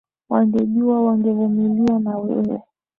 [0.29, 2.61] Wangejua wangevumilia na wewe